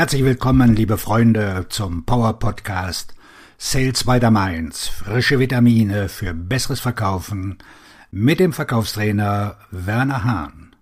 [0.00, 3.14] Herzlich willkommen, liebe Freunde, zum Power Podcast
[3.58, 4.88] Sales by the Mainz.
[4.88, 7.58] Frische Vitamine für besseres Verkaufen
[8.10, 10.74] mit dem Verkaufstrainer Werner Hahn.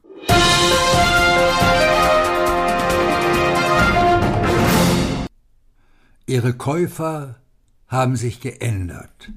[6.26, 7.40] Ihre Käufer
[7.88, 9.32] haben sich geändert.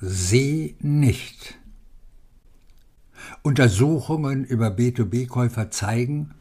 [0.00, 1.56] Sie nicht.
[3.42, 6.34] Untersuchungen über B2B-Käufer zeigen,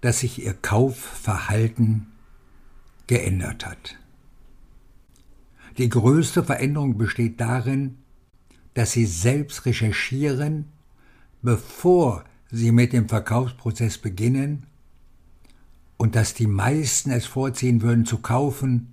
[0.00, 2.06] dass sich ihr Kaufverhalten
[3.06, 3.96] geändert hat.
[5.78, 7.98] Die größte Veränderung besteht darin,
[8.74, 10.66] dass sie selbst recherchieren,
[11.42, 14.66] bevor sie mit dem Verkaufsprozess beginnen
[15.96, 18.92] und dass die meisten es vorziehen würden zu kaufen,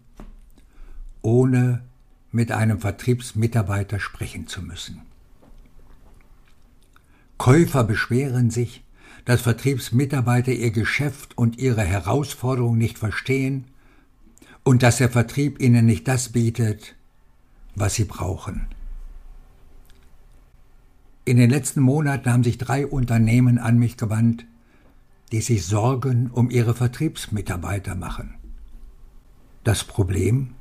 [1.22, 1.84] ohne
[2.32, 5.02] mit einem Vertriebsmitarbeiter sprechen zu müssen.
[7.38, 8.83] Käufer beschweren sich,
[9.26, 13.66] dass Vertriebsmitarbeiter ihr Geschäft und ihre Herausforderungen nicht verstehen
[14.64, 16.96] und dass der Vertrieb ihnen nicht das bietet,
[17.76, 18.68] was sie brauchen.
[21.26, 24.46] In den letzten Monaten haben sich drei Unternehmen an mich gewandt,
[25.32, 28.36] die sich Sorgen um ihre Vertriebsmitarbeiter machen.
[29.64, 30.56] Das Problem?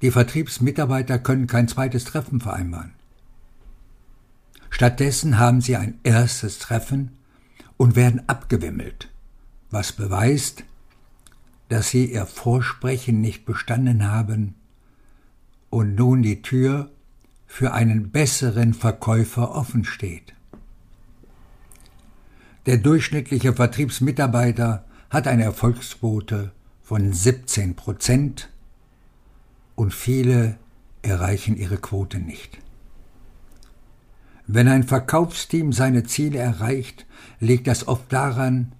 [0.00, 2.92] Die Vertriebsmitarbeiter können kein zweites Treffen vereinbaren.
[4.70, 7.10] Stattdessen haben sie ein erstes Treffen
[7.82, 9.08] und werden abgewimmelt,
[9.72, 10.62] was beweist,
[11.68, 14.54] dass sie ihr Vorsprechen nicht bestanden haben
[15.68, 16.92] und nun die Tür
[17.48, 20.32] für einen besseren Verkäufer offen steht.
[22.66, 26.52] Der durchschnittliche Vertriebsmitarbeiter hat eine Erfolgsquote
[26.84, 28.48] von 17 Prozent
[29.74, 30.56] und viele
[31.02, 32.60] erreichen ihre Quote nicht.
[34.54, 37.06] Wenn ein Verkaufsteam seine Ziele erreicht,
[37.40, 38.72] liegt das oft daran,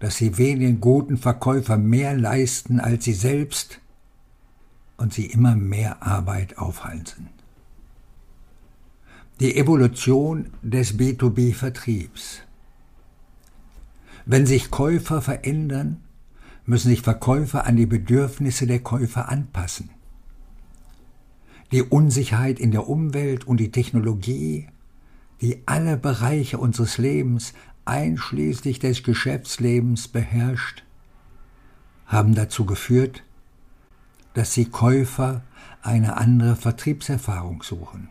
[0.00, 3.78] dass sie wenigen guten Verkäufer mehr leisten als sie selbst
[4.96, 7.28] und sie immer mehr Arbeit aufhalten.
[9.38, 12.40] Die Evolution des B2B-Vertriebs.
[14.24, 16.00] Wenn sich Käufer verändern,
[16.64, 19.88] müssen sich Verkäufer an die Bedürfnisse der Käufer anpassen.
[21.70, 24.66] Die Unsicherheit in der Umwelt und die Technologie
[25.40, 27.52] die alle Bereiche unseres Lebens,
[27.84, 30.84] einschließlich des Geschäftslebens, beherrscht,
[32.06, 33.22] haben dazu geführt,
[34.34, 35.42] dass die Käufer
[35.82, 38.08] eine andere Vertriebserfahrung suchen.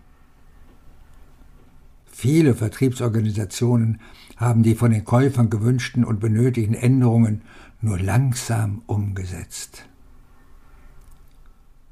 [2.06, 4.00] Viele Vertriebsorganisationen
[4.38, 7.41] haben die von den Käufern gewünschten und benötigten Änderungen
[7.81, 9.85] nur langsam umgesetzt.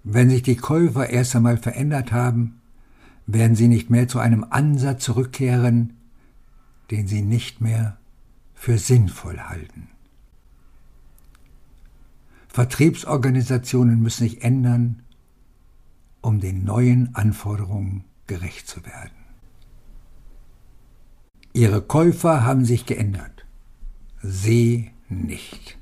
[0.03, 2.61] Wenn sich die Käufer erst einmal verändert haben,
[3.25, 5.97] werden sie nicht mehr zu einem Ansatz zurückkehren,
[6.91, 7.97] den sie nicht mehr
[8.53, 9.89] für sinnvoll halten.
[12.47, 15.01] Vertriebsorganisationen müssen sich ändern,
[16.22, 19.17] um den neuen Anforderungen gerecht zu werden.
[21.53, 23.45] Ihre Käufer haben sich geändert,
[24.22, 25.78] sie nicht.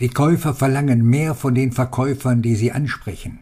[0.00, 3.40] Die Käufer verlangen mehr von den Verkäufern, die sie ansprechen.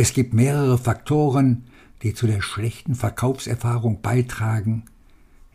[0.00, 1.66] Es gibt mehrere Faktoren,
[2.00, 4.86] die zu der schlechten Verkaufserfahrung beitragen,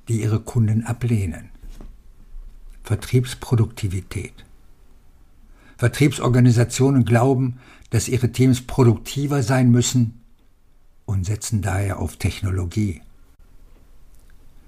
[0.08, 1.50] die ihre Kunden ablehnen.
[2.84, 4.46] Vertriebsproduktivität.
[5.78, 7.58] Vertriebsorganisationen glauben,
[7.90, 10.22] dass ihre Teams produktiver sein müssen
[11.06, 13.02] und setzen daher auf Technologie.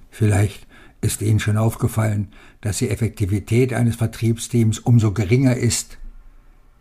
[0.10, 0.66] Vielleicht
[1.02, 2.30] ist Ihnen schon aufgefallen,
[2.62, 6.00] dass die Effektivität eines Vertriebsteams umso geringer ist,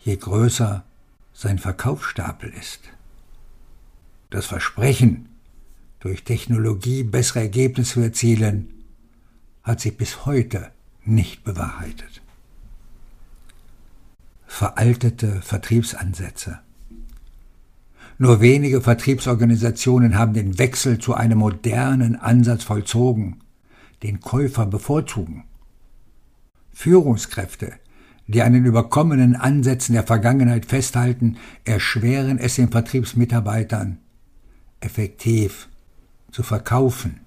[0.02, 0.86] je größer
[1.36, 2.80] sein Verkaufsstapel ist.
[4.30, 5.28] Das Versprechen,
[6.00, 8.72] durch Technologie bessere Ergebnisse zu erzielen,
[9.62, 10.70] hat sich bis heute
[11.04, 12.22] nicht bewahrheitet.
[14.46, 16.60] Veraltete Vertriebsansätze.
[18.16, 23.40] Nur wenige Vertriebsorganisationen haben den Wechsel zu einem modernen Ansatz vollzogen,
[24.02, 25.44] den Käufer bevorzugen.
[26.72, 27.74] Führungskräfte,
[28.28, 33.98] die an den überkommenen Ansätzen der Vergangenheit festhalten, erschweren es den Vertriebsmitarbeitern,
[34.80, 35.68] effektiv
[36.32, 37.20] zu verkaufen.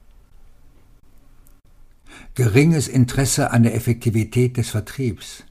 [2.36, 5.44] Geringes Interesse an der Effektivität des Vertriebs.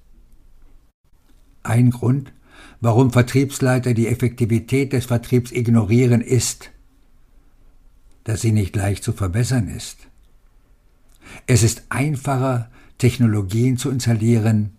[1.63, 2.33] Ein Grund,
[2.81, 6.71] warum Vertriebsleiter die Effektivität des Vertriebs ignorieren, ist,
[8.25, 10.09] dass sie nicht leicht zu verbessern ist.
[11.47, 14.78] Es ist einfacher, Technologien zu installieren,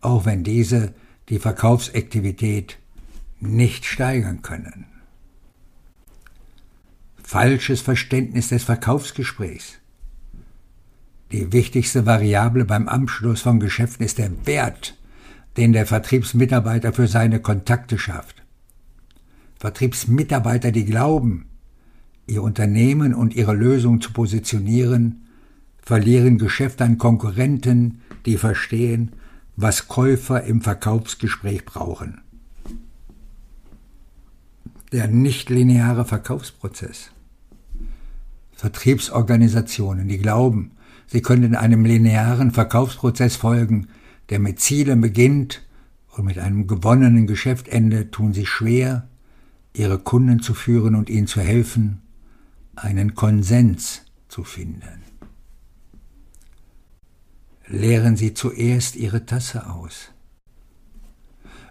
[0.00, 0.94] auch wenn diese
[1.28, 2.78] die Verkaufsaktivität
[3.38, 4.86] nicht steigern können.
[7.22, 9.78] Falsches Verständnis des Verkaufsgesprächs.
[11.32, 14.98] Die wichtigste Variable beim Abschluss von Geschäften ist der Wert,
[15.56, 18.42] den der Vertriebsmitarbeiter für seine Kontakte schafft.
[19.60, 21.46] Vertriebsmitarbeiter, die glauben,
[22.26, 25.28] ihr Unternehmen und ihre Lösung zu positionieren,
[25.82, 29.12] verlieren Geschäfte an Konkurrenten, die verstehen,
[29.60, 32.22] was Käufer im Verkaufsgespräch brauchen.
[34.92, 37.10] Der nichtlineare Verkaufsprozess.
[38.52, 40.72] Vertriebsorganisationen, die glauben,
[41.06, 43.88] sie können einem linearen Verkaufsprozess folgen,
[44.30, 45.62] der mit Zielen beginnt
[46.16, 49.08] und mit einem gewonnenen Geschäft endet, tun sich schwer,
[49.74, 52.00] ihre Kunden zu führen und ihnen zu helfen,
[52.76, 54.99] einen Konsens zu finden.
[57.72, 60.10] Leeren Sie zuerst Ihre Tasse aus.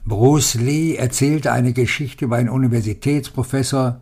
[0.06, 4.00] Bruce Lee erzählte eine Geschichte über einen Universitätsprofessor,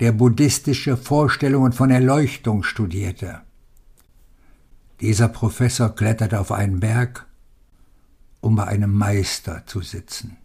[0.00, 3.42] der buddhistische Vorstellungen von Erleuchtung studierte.
[5.02, 7.26] Dieser Professor kletterte auf einen Berg,
[8.40, 10.38] um bei einem Meister zu sitzen.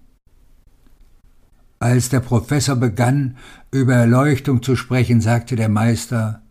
[1.80, 3.38] Als der Professor begann,
[3.72, 6.42] über Erleuchtung zu sprechen, sagte der Meister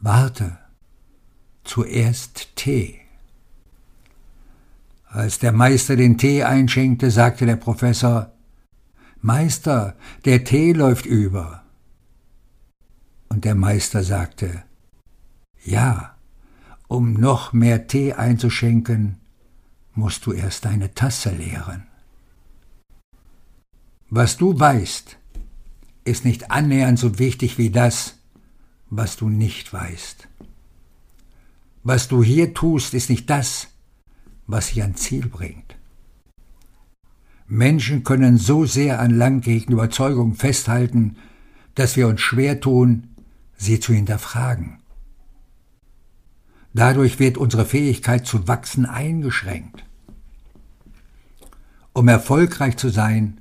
[0.00, 0.56] Warte,
[1.64, 3.05] zuerst Tee.
[5.06, 8.32] Als der Meister den Tee einschenkte, sagte der Professor
[9.20, 11.62] Meister, der Tee läuft über.
[13.28, 14.62] Und der Meister sagte
[15.64, 16.16] Ja,
[16.88, 19.18] um noch mehr Tee einzuschenken,
[19.94, 21.86] musst du erst deine Tasse leeren.
[24.08, 25.18] Was du weißt,
[26.04, 28.18] ist nicht annähernd so wichtig wie das,
[28.90, 30.28] was du nicht weißt.
[31.82, 33.68] Was du hier tust, ist nicht das,
[34.46, 35.76] was sie ans Ziel bringt.
[37.48, 41.16] Menschen können so sehr an langgehegten Überzeugungen festhalten,
[41.74, 43.08] dass wir uns schwer tun,
[43.56, 44.78] sie zu hinterfragen.
[46.74, 49.84] Dadurch wird unsere Fähigkeit zu wachsen eingeschränkt.
[51.92, 53.40] Um erfolgreich zu sein,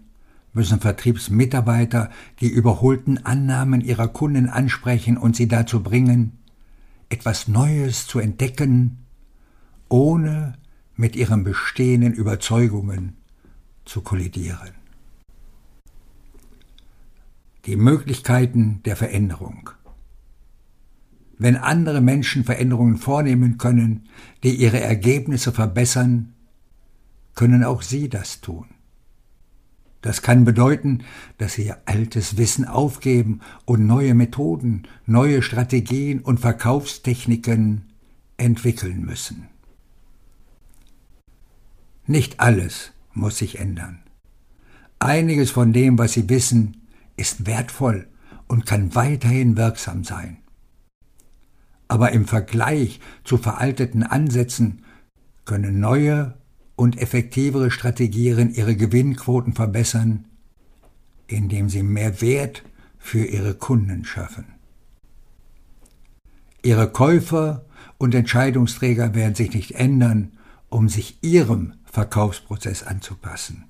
[0.54, 2.10] müssen Vertriebsmitarbeiter
[2.40, 6.40] die überholten Annahmen ihrer Kunden ansprechen und sie dazu bringen,
[7.10, 9.00] etwas Neues zu entdecken,
[9.90, 10.54] ohne
[10.96, 13.18] mit ihren bestehenden Überzeugungen
[13.86, 14.72] zu kollidieren.
[17.66, 19.70] Die Möglichkeiten der Veränderung.
[21.38, 24.08] Wenn andere Menschen Veränderungen vornehmen können,
[24.44, 26.34] die ihre Ergebnisse verbessern,
[27.34, 28.66] können auch Sie das tun.
[30.02, 31.04] Das kann bedeuten,
[31.40, 37.92] dass Sie Ihr altes Wissen aufgeben und neue Methoden, neue Strategien und Verkaufstechniken
[38.38, 39.48] entwickeln müssen.
[42.08, 44.00] Nicht alles muss sich ändern.
[45.00, 46.88] Einiges von dem, was Sie wissen,
[47.18, 48.08] ist wertvoll
[48.48, 50.38] und kann weiterhin wirksam sein.
[51.88, 54.84] Aber im Vergleich zu veralteten Ansätzen
[55.46, 56.36] können neue
[56.76, 60.26] und effektivere Strategien ihre Gewinnquoten verbessern,
[61.28, 62.64] indem sie mehr Wert
[62.98, 64.46] für ihre Kunden schaffen.
[66.64, 67.66] Ihre Käufer
[67.98, 70.32] und Entscheidungsträger werden sich nicht ändern,
[70.70, 73.64] um sich ihrem Verkaufsprozess anzupassen.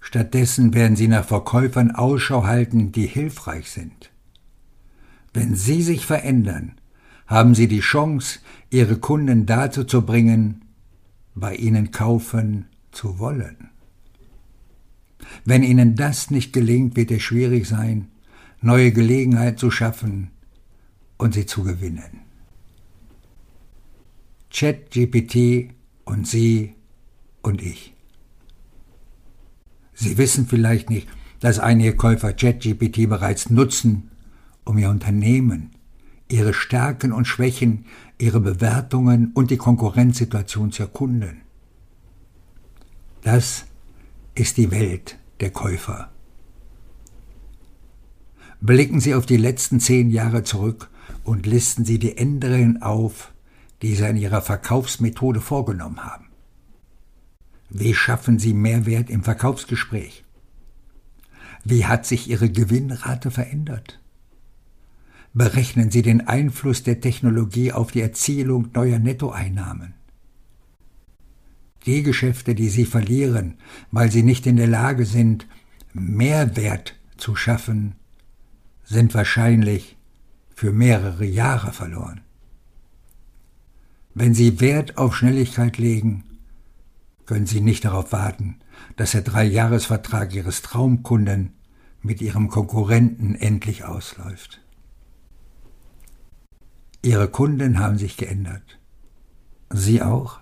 [0.00, 4.12] Stattdessen werden sie nach Verkäufern Ausschau halten, die hilfreich sind.
[5.34, 6.76] Wenn sie sich verändern,
[7.26, 8.38] haben sie die Chance,
[8.70, 10.64] ihre Kunden dazu zu bringen,
[11.34, 13.70] bei ihnen kaufen zu wollen.
[15.44, 18.12] Wenn ihnen das nicht gelingt, wird es schwierig sein,
[18.60, 20.30] neue Gelegenheiten zu schaffen
[21.18, 22.20] und sie zu gewinnen.
[24.50, 25.74] ChatGPT
[26.10, 26.74] und Sie
[27.40, 27.94] und ich.
[29.94, 34.10] Sie wissen vielleicht nicht, dass einige Käufer ChatGPT bereits nutzen,
[34.64, 35.70] um ihr Unternehmen,
[36.28, 37.86] ihre Stärken und Schwächen,
[38.18, 41.42] ihre Bewertungen und die Konkurrenzsituation zu erkunden.
[43.22, 43.66] Das
[44.34, 46.10] ist die Welt der Käufer.
[48.60, 50.90] Blicken Sie auf die letzten zehn Jahre zurück
[51.24, 53.32] und listen Sie die Änderungen auf,
[53.82, 56.26] die Sie an Ihrer Verkaufsmethode vorgenommen haben.
[57.68, 60.24] Wie schaffen Sie Mehrwert im Verkaufsgespräch?
[61.64, 64.00] Wie hat sich Ihre Gewinnrate verändert?
[65.32, 69.94] berechnen Sie den Einfluss der Technologie auf die Erzielung neuer Nettoeinnahmen.
[71.86, 73.54] Die Geschäfte, die Sie verlieren,
[73.90, 75.46] weil Sie nicht in der Lage sind,
[75.92, 77.94] Mehrwert zu schaffen,
[78.84, 79.96] sind wahrscheinlich
[80.54, 82.20] für mehrere Jahre verloren.
[84.14, 86.24] Wenn Sie Wert auf Schnelligkeit legen,
[87.26, 88.56] können Sie nicht darauf warten,
[88.96, 91.52] dass der Dreijahresvertrag Ihres Traumkunden
[92.02, 94.60] mit Ihrem Konkurrenten endlich ausläuft.
[97.02, 98.80] Ihre Kunden haben sich geändert.
[99.70, 100.40] Sie auch?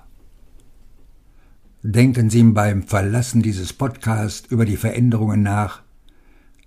[1.83, 5.83] Denken Sie beim Verlassen dieses Podcasts über die Veränderungen nach,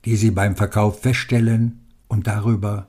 [0.05, 2.88] die Sie beim Verkauf feststellen und darüber,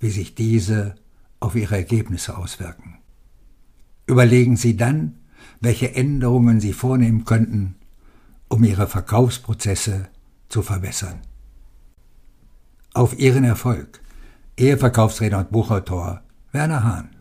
[0.00, 0.94] wie sich diese
[1.40, 2.98] auf Ihre Ergebnisse auswirken.
[4.08, 5.16] Überlegen Sie dann,
[5.60, 7.76] welche Änderungen Sie vornehmen könnten,
[8.48, 10.08] um Ihre Verkaufsprozesse
[10.48, 11.20] zu verbessern.
[12.94, 14.00] Auf Ihren Erfolg,
[14.56, 16.22] Ihr Verkaufsredner und Buchautor
[16.52, 17.17] Werner Hahn.